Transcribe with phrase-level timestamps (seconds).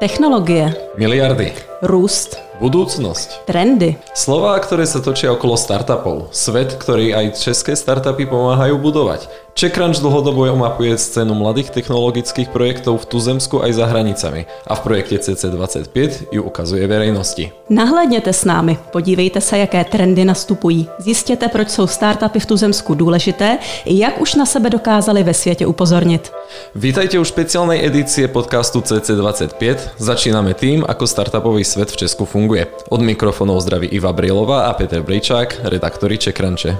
[0.00, 1.52] Technologie, Miliardy.
[1.82, 3.46] Růst, Budúcnosť.
[3.46, 3.94] trendy.
[4.18, 6.34] Slová, ktoré sa točia okolo startupov.
[6.34, 9.30] Svet, ktorý aj české startupy pomáhajú budovať.
[9.58, 15.18] CheckRunch dlhodobo mapuje scénu mladých technologických projektov v tuzemsku aj za hranicami a v projekte
[15.18, 17.50] CC25 ju ukazuje verejnosti.
[17.70, 20.88] Nahlédněte s námi, podívejte se, jaké trendy nastupují.
[20.98, 25.66] Zjistěte, proč jsou startupy v tuzemsku důležité i jak už na sebe dokázali ve světě
[25.66, 26.32] upozornit.
[26.74, 29.98] Vítajte u špeciálnej edície podcastu CC25.
[29.98, 32.66] Začíname tým, ako startupový svet v Česku funguje.
[32.88, 36.76] Od mikrofónov zdraví Iva Brielová a Peter Brejčák, redaktori CheckRunche.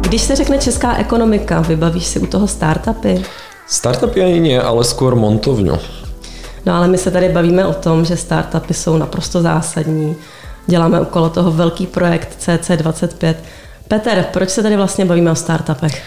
[0.00, 3.24] Když se řekne česká ekonomika, vybavíš si u toho startupy?
[3.66, 5.78] Startupy ani nie, ale skôr montovňu.
[6.66, 10.16] No ale my se tady bavíme o tom, že startupy jsou naprosto zásadní.
[10.66, 13.34] Děláme okolo toho velký projekt CC25.
[13.88, 16.02] Peter, proč se tady vlastně bavíme o startupech?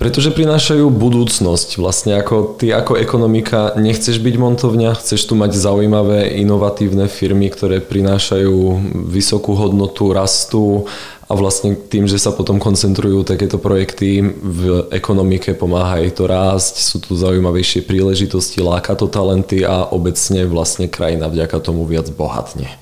[0.00, 1.76] Pretože prinášajú budúcnosť.
[1.76, 7.84] Vlastne ako ty ako ekonomika nechceš byť montovňa, chceš tu mať zaujímavé, inovatívne firmy, ktoré
[7.84, 8.80] prinášajú
[9.12, 10.88] vysokú hodnotu, rastu
[11.28, 16.80] a vlastne tým, že sa potom koncentrujú takéto projekty v ekonomike, pomáha jej to rásť,
[16.80, 22.72] sú tu zaujímavejšie príležitosti, láka to talenty a obecne vlastne krajina vďaka tomu viac bohatne.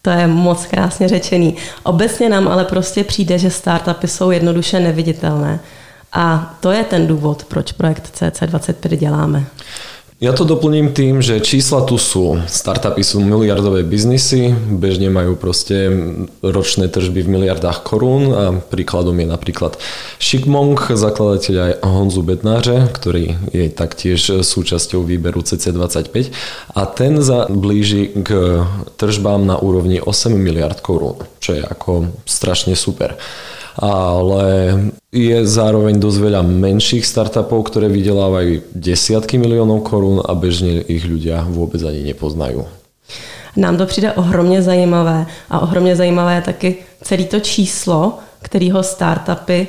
[0.00, 1.56] To je moc krásně řečený.
[1.84, 5.60] Obecně nám ale prostě přijde, že startupy jsou jednoduše neviditelné.
[6.14, 9.46] A to je ten důvod, proč projekt CC25 děláme.
[10.22, 12.38] Ja to doplním tým, že čísla tu sú.
[12.46, 15.90] Startupy sú miliardové biznisy, bežne majú proste
[16.38, 19.74] ročné tržby v miliardách korún a príkladom je napríklad
[20.22, 26.30] Shikmong, zakladateľ aj Honzu Bednáře, ktorý je taktiež súčasťou výberu CC25
[26.78, 28.62] a ten za blíži k
[28.94, 33.18] tržbám na úrovni 8 miliard korún, čo je ako strašne super
[33.78, 34.78] ale
[35.12, 41.42] je zároveň dosť veľa menších startupov, ktoré vydelávajú desiatky miliónov korún a bežne ich ľudia
[41.46, 42.66] vôbec ani nepoznajú.
[43.56, 49.66] Nám to přijde ohromně zajímavé a ohromně zajímavé je taky celý to číslo, kterého startupy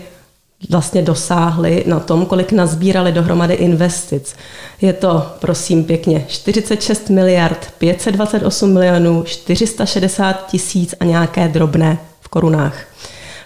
[0.69, 4.35] vlastně dosáhly na tom, kolik nazbírali dohromady investic.
[4.81, 12.85] Je to, prosím pěkně, 46 miliard, 528 milionů, 460 tisíc a nějaké drobné v korunách.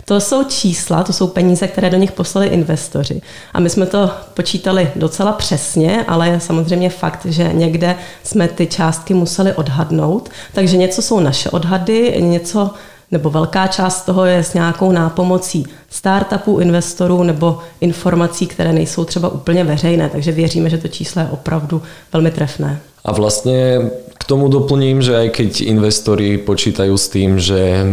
[0.09, 3.21] To jsou čísla, to jsou peníze, které do nich poslali investoři.
[3.53, 8.67] A my jsme to počítali docela přesně, ale je samozřejmě fakt, že někde jsme ty
[8.67, 10.29] částky museli odhadnout.
[10.53, 12.69] Takže něco jsou naše odhady, něco
[13.11, 19.29] nebo velká část toho je s nějakou nápomocí startupů, investorů nebo informací, které nejsou třeba
[19.29, 20.09] úplně veřejné.
[20.09, 21.81] Takže věříme, že to číslo je opravdu
[22.13, 22.81] velmi trefné.
[23.05, 23.89] A vlastne
[24.19, 27.87] k tomu doplním, že aj keď investori počítajú s tým, že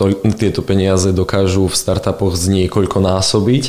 [0.00, 3.64] to, tieto peniaze dokážu v startupoch z niekoľko násobiť,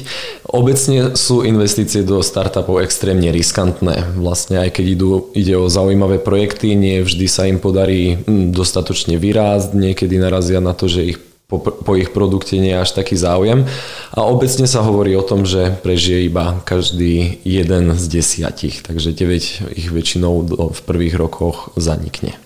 [0.48, 4.16] obecne sú investície do startupov extrémne riskantné.
[4.16, 9.20] Vlastne aj keď idú, ide o zaujímavé projekty, nie vždy sa im podarí hm, dostatočne
[9.20, 11.20] vyrásť, niekedy narazia na to, že ich
[11.52, 13.68] po, po ich produkte nie je až taký záujem.
[14.16, 19.76] A obecne sa hovorí o tom, že prežije iba každý jeden z desiatich, takže 9
[19.76, 22.40] ich väčšinou v prvých rokoch zanikne.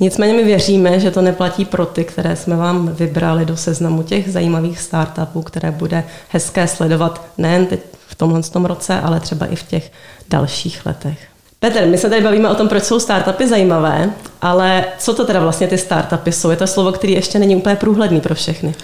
[0.00, 4.32] Nicméně my věříme, že to neplatí pro ty, které jsme vám vybrali do seznamu těch
[4.32, 9.56] zajímavých startupů, které bude hezké sledovat nejen teď v tomhle tom roce, ale třeba i
[9.56, 9.92] v těch
[10.30, 11.18] dalších letech.
[11.60, 14.10] Petr, my se tady bavíme o tom, proč jsou startupy zajímavé,
[14.40, 16.50] ale co to teda vlastně ty startupy jsou?
[16.50, 18.74] Je to slovo, které ještě není úplně průhledný pro všechny.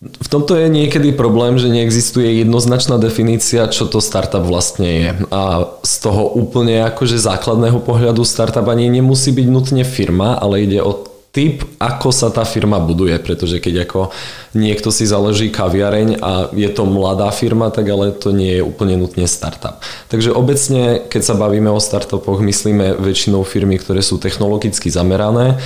[0.00, 5.10] V tomto je niekedy problém, že neexistuje jednoznačná definícia, čo to startup vlastne je.
[5.28, 10.80] A z toho úplne akože základného pohľadu startup ani nemusí byť nutne firma, ale ide
[10.80, 11.04] o
[11.36, 14.08] typ, ako sa tá firma buduje, pretože keď ako
[14.56, 18.96] niekto si založí kaviareň a je to mladá firma, tak ale to nie je úplne
[18.96, 19.84] nutne startup.
[20.08, 25.60] Takže obecne, keď sa bavíme o startupoch, myslíme väčšinou firmy, ktoré sú technologicky zamerané,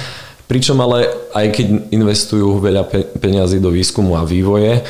[0.45, 4.85] Pričom ale aj keď investujú veľa peňazí do výskumu a vývoje,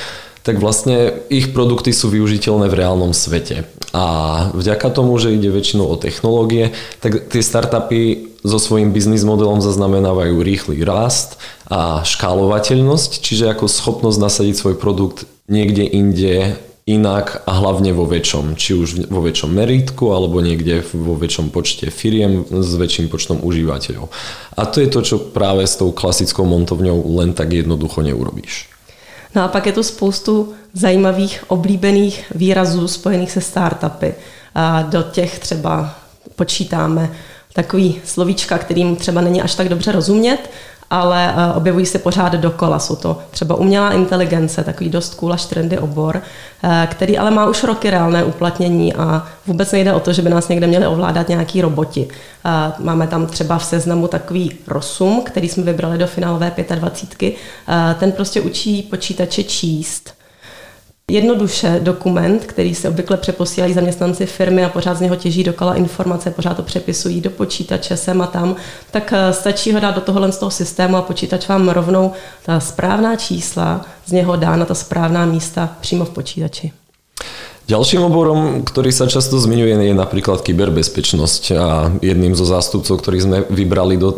[0.45, 3.65] tak vlastne ich produkty sú využiteľné v reálnom svete.
[3.97, 4.05] A
[4.53, 10.37] vďaka tomu, že ide väčšinou o technológie, tak tie startupy so svojím biznis modelom zaznamenávajú
[10.45, 17.97] rýchly rast a škálovateľnosť, čiže ako schopnosť nasadiť svoj produkt niekde inde inak a hlavne
[17.97, 23.09] vo väčšom, či už vo väčšom meritku alebo niekde vo väčšom počte firiem s väčším
[23.09, 24.13] počtom užívateľov.
[24.61, 28.69] A to je to, čo práve s tou klasickou montovňou len tak jednoducho neurobíš.
[29.35, 34.15] No a pak je tu spoustu zajímavých, oblíbených výrazů spojených se startupy.
[34.55, 35.95] A do těch třeba
[36.37, 37.11] počítáme
[37.55, 40.51] takový slovíčka, kterým třeba není až tak dobře rozumět,
[40.94, 42.79] ale eh, objevují se pořád dokola.
[42.79, 46.23] Jsou to třeba umělá inteligence, takový dost cool až trendy obor,
[46.62, 50.31] eh, který ale má už roky reálné uplatnění a vůbec nejde o to, že by
[50.31, 52.08] nás někde měli ovládat nějaký roboti.
[52.79, 57.35] Máme tam třeba v seznamu takový Rosum, který jsme vybrali do finálové 25.
[57.99, 60.13] Ten prostě učí počítače číst
[61.11, 66.31] jednoduše dokument, který se obvykle přeposílají zaměstnanci firmy a pořád z něho těží dokola informace,
[66.31, 68.56] pořád to přepisují do počítače sem a tam,
[68.91, 72.12] tak eh, stačí ho dát do tohohle z toho systému a počítač vám rovnou
[72.43, 76.73] ta správná čísla z něho dá na ta správná místa přímo v počítači.
[77.64, 83.38] Ďalším oborom, ktorý sa často zmiňuje, je napríklad kyberbezpečnosť a jedným zo zástupcov, ktorých sme
[83.49, 84.16] vybrali do e,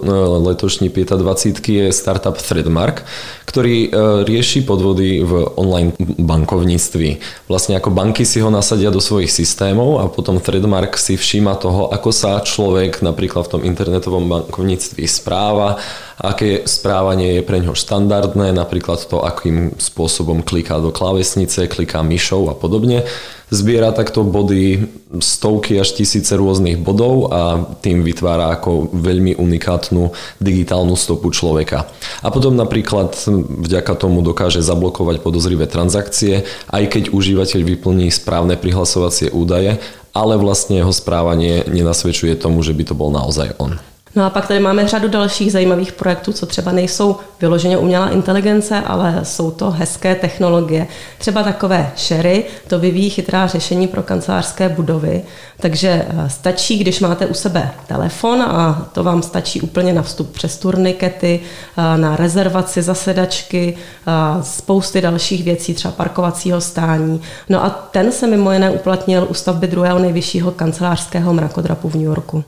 [0.50, 3.06] letošní 25 je startup Threadmark,
[3.46, 3.88] ktorý e,
[4.26, 7.22] rieši podvody v online bankovníctví.
[7.46, 11.86] Vlastne ako banky si ho nasadia do svojich systémov a potom Threadmark si všíma toho,
[11.94, 15.78] ako sa človek napríklad v tom internetovom bankovníctví správa,
[16.16, 22.48] aké správanie je pre ňoho štandardné, napríklad to, akým spôsobom kliká do klávesnice, kliká myšou
[22.48, 23.04] a podobne.
[23.46, 24.90] Zbiera takto body
[25.22, 30.10] stovky až tisíce rôznych bodov a tým vytvára ako veľmi unikátnu
[30.42, 31.86] digitálnu stopu človeka.
[32.26, 33.14] A potom napríklad
[33.62, 36.42] vďaka tomu dokáže zablokovať podozrivé transakcie,
[36.74, 39.78] aj keď užívateľ vyplní správne prihlasovacie údaje,
[40.10, 43.78] ale vlastne jeho správanie nenasvedčuje tomu, že by to bol naozaj on.
[44.16, 48.80] No a pak tady máme řadu dalších zajímavých projektů, co třeba nejsou vyloženě umělá inteligence,
[48.80, 50.86] ale jsou to hezké technologie.
[51.18, 55.22] Třeba takové Sherry, to vyvíjí chytrá řešení pro kancelářské budovy,
[55.60, 60.32] takže eh, stačí, když máte u sebe telefon a to vám stačí úplně na vstup
[60.32, 61.40] přes turnikety,
[61.76, 67.20] eh, na rezervaci zasedačky, eh, spousty dalších věcí, třeba parkovacího stání.
[67.48, 72.04] No a ten se mimo jiné uplatnil u stavby druhého nejvyššího kancelářského mrakodrapu v New
[72.04, 72.44] Yorku.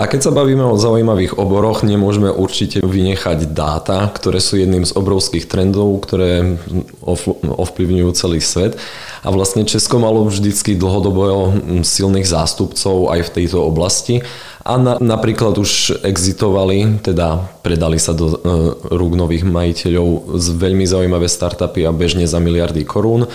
[0.00, 4.96] A keď sa bavíme o zaujímavých oboroch, nemôžeme určite vynechať dáta, ktoré sú jedným z
[4.96, 6.56] obrovských trendov, ktoré
[7.44, 8.80] ovplyvňujú celý svet.
[9.20, 11.52] A vlastne Česko malo vždycky dlhodobo
[11.84, 14.24] silných zástupcov aj v tejto oblasti.
[14.64, 18.36] A na, napríklad už exitovali, teda predali sa do e,
[18.96, 23.28] rúk nových majiteľov z veľmi zaujímavé startupy a bežne za miliardy korún,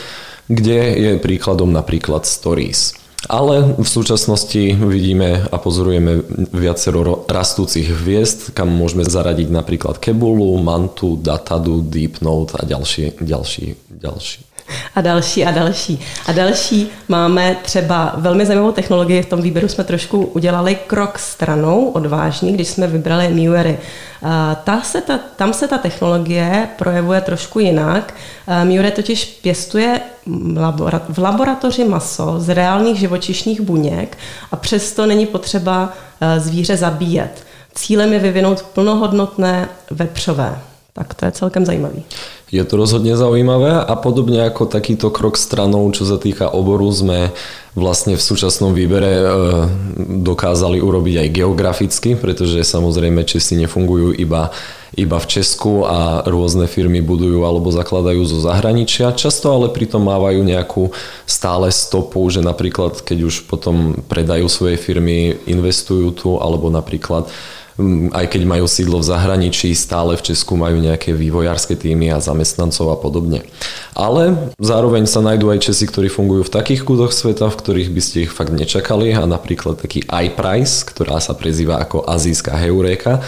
[0.50, 3.05] kde je príkladom napríklad Stories.
[3.26, 6.22] Ale v súčasnosti vidíme a pozorujeme
[6.54, 14.55] viacero rastúcich hviezd, kam môžeme zaradiť napríklad Kebulu, Mantu, Datadu, Deepnote a ďalší, ďalší, ďalší.
[14.96, 16.00] A další a další.
[16.28, 19.22] A další máme třeba velmi zajímavou technologii.
[19.22, 23.78] V tom výběru jsme trošku udělali krok stranou, odvážný, když jsme vybrali Muery.
[24.64, 28.14] Ta se ta, tam se ta technologie projevuje trošku jinak.
[28.64, 30.02] Mure totiž pěstuje
[31.10, 34.18] v laboratoři maso z reálných živočišných buněk
[34.52, 35.94] a přesto není potřeba
[36.38, 37.46] zvíře zabíjet.
[37.74, 40.60] Cílem je vyvinout plnohodnotné vepřové.
[40.96, 42.08] Tak to je celkem zajímavý.
[42.56, 47.36] Je to rozhodne zaujímavé a podobne ako takýto krok stranou, čo sa týka oboru, sme
[47.76, 49.24] vlastne v súčasnom výbere e,
[50.24, 54.56] dokázali urobiť aj geograficky, pretože samozrejme Česi nefungujú iba,
[54.96, 59.12] iba v Česku a rôzne firmy budujú alebo zakladajú zo zahraničia.
[59.12, 60.96] Často ale pritom mávajú nejakú
[61.28, 67.28] stále stopu, že napríklad keď už potom predajú svoje firmy, investujú tu alebo napríklad
[68.16, 72.88] aj keď majú sídlo v zahraničí, stále v Česku majú nejaké vývojárske týmy a zamestnancov
[72.88, 73.44] a podobne.
[73.92, 78.02] Ale zároveň sa nájdú aj Česi, ktorí fungujú v takých kútoch sveta, v ktorých by
[78.02, 83.20] ste ich fakt nečakali a napríklad taký iPrice, ktorá sa prezýva ako azijská heuréka,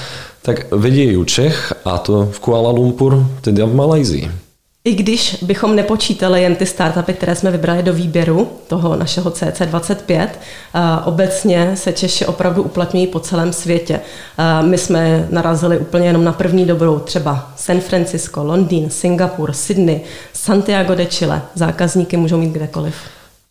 [0.48, 4.47] tak vedie ju Čech a to v Kuala Lumpur, teda v Malajzii.
[4.88, 10.27] I když bychom nepočítali jen ty startupy, které jsme vybrali do výběru toho našeho CC25,
[11.06, 14.00] obecně se Češi opravdu uplatňují po celém světě.
[14.62, 20.01] My jsme narazili úplně jenom na první dobrou, třeba San Francisco, Londýn, Singapur, Sydney,
[20.34, 21.41] Santiago de Chile.
[21.56, 22.96] Zákazníky můžou mít kdekoliv.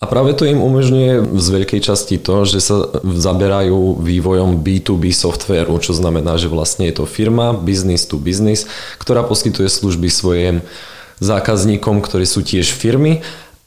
[0.00, 5.80] A práve to im umožňuje z veľkej časti to, že sa zaberajú vývojom B2B softvéru,
[5.80, 8.68] čo znamená, že vlastne je to firma business to business,
[9.00, 10.60] ktorá poskytuje služby svojim
[11.20, 13.24] zákazníkom, ktorí sú tiež firmy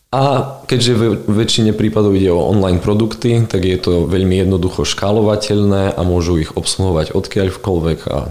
[0.10, 5.94] a keďže v väčšine prípadov ide o online produkty, tak je to veľmi jednoducho škálovateľné
[5.94, 8.25] a môžu ich obsluhovať odkiaľvkoľvek a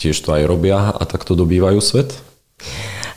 [0.00, 2.16] tiež to aj robia a takto dobývajú svet?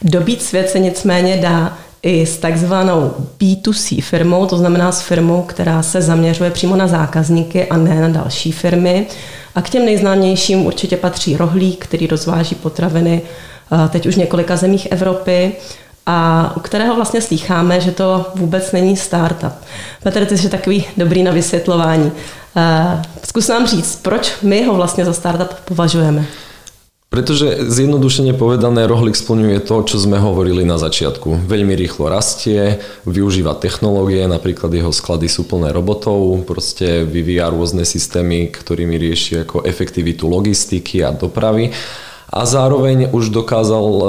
[0.04, 5.84] Dobít svět se nicméně dá i s takzvanou B2C firmou, to znamená s firmou, která
[5.84, 9.08] se zaměřuje přímo na zákazníky a ne na další firmy.
[9.56, 13.22] A k těm nejznámějším určitě patří rohlík, který rozváží potraviny
[13.90, 15.52] teď už několika zemích Evropy
[16.06, 19.54] a u kterého vlastně slýcháme, že to vůbec není startup.
[20.04, 22.12] Petr, ty jsi takový dobrý na vysvětlování.
[23.26, 26.26] Zkus nám říct, proč my ho vlastně za startup považujeme?
[27.14, 31.46] Pretože zjednodušene povedané Rohlik splňuje to, čo sme hovorili na začiatku.
[31.46, 38.50] Veľmi rýchlo rastie, využíva technológie, napríklad jeho sklady sú plné robotov, proste vyvíja rôzne systémy,
[38.50, 41.70] ktorými rieši ako efektivitu logistiky a dopravy
[42.34, 44.06] a zároveň už dokázal e,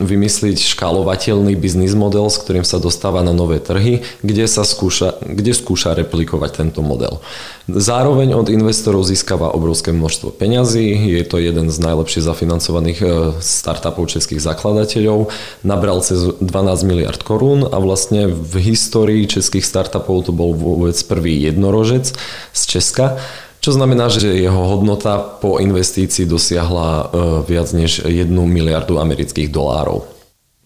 [0.00, 5.52] vymysliť škálovateľný biznis model, s ktorým sa dostáva na nové trhy, kde, sa skúša, kde
[5.52, 7.20] skúša replikovať tento model.
[7.68, 10.88] Zároveň od investorov získava obrovské množstvo peňazí,
[11.20, 13.06] je to jeden z najlepšie zafinancovaných e,
[13.44, 15.28] startupov českých zakladateľov,
[15.60, 16.48] nabral cez 12
[16.88, 22.16] miliard korún a vlastne v histórii českých startupov to bol vôbec prvý jednorožec
[22.56, 23.20] z Česka
[23.66, 27.06] čo znamená, že jeho hodnota po investícii dosiahla e,
[27.50, 30.06] viac než 1 miliardu amerických dolárov.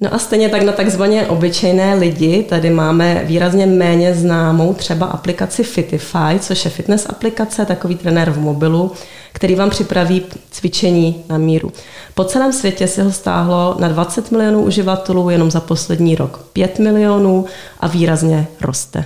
[0.00, 5.64] No a stejně tak na takzvaně obyčejné lidi, tady máme výrazně méně známou třeba aplikaci
[5.64, 8.92] Fitify, což je fitness aplikace, takový trenér v mobilu,
[9.32, 11.72] který vám připraví cvičení na míru.
[12.14, 16.78] Po celém světě se ho stáhlo na 20 milionů uživatelů jenom za poslední rok 5
[16.78, 17.44] milionů
[17.80, 19.04] a výrazně roste.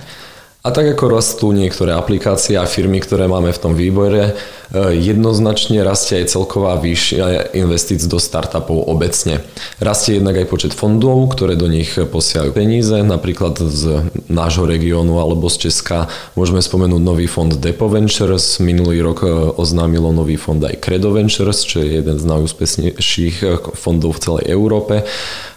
[0.65, 4.33] A tak ako rastú niektoré aplikácie a firmy, ktoré máme v tom výbore,
[4.73, 9.45] e, jednoznačne rastie aj celková výšia investíc do startupov obecne.
[9.77, 15.53] Rastie jednak aj počet fondov, ktoré do nich posielajú peníze, napríklad z nášho regiónu alebo
[15.53, 16.09] z Česka.
[16.33, 19.29] Môžeme spomenúť nový fond Depo Ventures, minulý rok e,
[19.61, 24.45] oznámilo nový fond aj Credo Ventures, čo je jeden z najúspešnejších e, fondov v celej
[24.49, 25.05] Európe,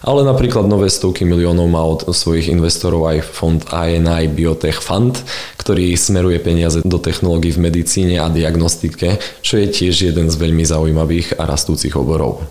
[0.05, 5.15] ale napríklad nové stovky miliónov má od svojich investorov aj fond INI Biotech Fund, Fund,
[5.55, 10.67] ktorý smeruje peniaze do technológií v medicíne a diagnostike, čo je tiež jeden z veľmi
[10.67, 12.43] zaujímavých a rastúcich oborov.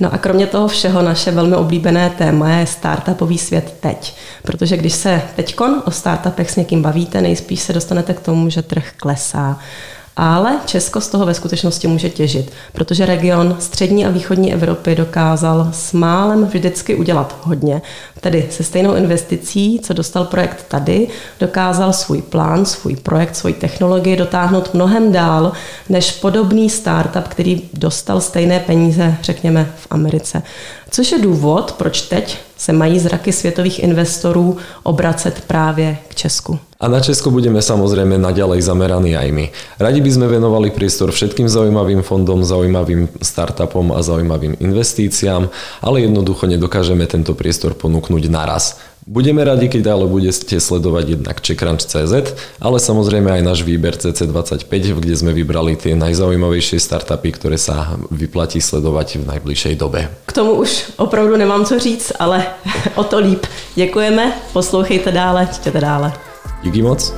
[0.00, 4.14] No a kromě toho všeho naše velmi oblíbené téma je startupový svět teď.
[4.42, 8.62] Protože když se teďkon o startupech s někým bavíte, nejspíš se dostanete k tomu, že
[8.62, 9.58] trh klesá
[10.16, 15.68] ale Česko z toho ve skutečnosti může těžit, protože region střední a východní Evropy dokázal
[15.72, 17.82] s málem vždycky udělat hodně.
[18.20, 21.08] Tedy se stejnou investicí, co dostal projekt tady,
[21.40, 25.52] dokázal svůj plán, svůj projekt, svoji technologii dotáhnout mnohem dál
[25.88, 30.42] než podobný startup, který dostal stejné peníze, řekněme, v Americe.
[30.96, 36.58] Což je důvod, proč teď se mají zraky světových investorů obracet právě k Česku.
[36.80, 39.52] A na Česko budeme samozrejme naďalej zameraní aj my.
[39.76, 45.52] Radi by sme venovali priestor všetkým zaujímavým fondom, zaujímavým startupom a zaujímavým investíciám,
[45.84, 48.80] ale jednoducho nedokážeme tento priestor ponúknuť naraz.
[49.06, 55.14] Budeme radi, keď ale budete sledovať jednak CheckRunch.cz, ale samozrejme aj náš výber CC25, kde
[55.14, 60.10] sme vybrali tie najzaujímavejšie startupy, ktoré sa vyplatí sledovať v najbližšej dobe.
[60.26, 62.58] K tomu už opravdu nemám co říct, ale
[62.98, 63.46] o to líp.
[63.78, 66.12] Děkujeme, poslouchejte dále, čtěte dále.
[66.66, 67.14] Díky moc.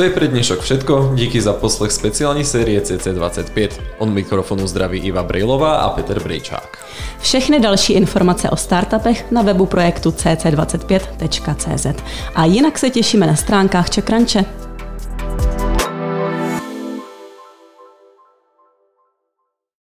[0.00, 3.68] To je pre dnešok všetko, díky za poslech speciální série CC25.
[3.98, 6.78] On mikrofonu zdraví Iva Brejlová a Petr Brejčák.
[7.20, 11.86] Všechny další informace o startupech na webu projektu cc25.cz.
[12.34, 14.44] A jinak se těšíme na stránkách Čekranče.